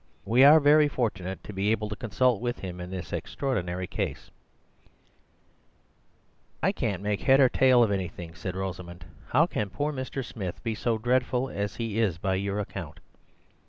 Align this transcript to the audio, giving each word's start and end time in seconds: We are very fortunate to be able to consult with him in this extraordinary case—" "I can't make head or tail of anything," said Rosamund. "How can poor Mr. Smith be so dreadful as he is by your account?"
We 0.25 0.43
are 0.43 0.59
very 0.59 0.87
fortunate 0.87 1.43
to 1.43 1.53
be 1.53 1.69
able 1.69 1.87
to 1.89 1.95
consult 1.95 2.41
with 2.41 2.57
him 2.61 2.81
in 2.81 2.89
this 2.89 3.13
extraordinary 3.13 3.85
case—" 3.85 4.31
"I 6.63 6.71
can't 6.71 7.03
make 7.03 7.21
head 7.21 7.39
or 7.39 7.49
tail 7.49 7.83
of 7.83 7.91
anything," 7.91 8.33
said 8.33 8.55
Rosamund. 8.55 9.05
"How 9.27 9.45
can 9.45 9.69
poor 9.69 9.93
Mr. 9.93 10.25
Smith 10.25 10.63
be 10.63 10.73
so 10.73 10.97
dreadful 10.97 11.49
as 11.51 11.75
he 11.75 11.99
is 11.99 12.17
by 12.17 12.33
your 12.33 12.57
account?" 12.59 12.99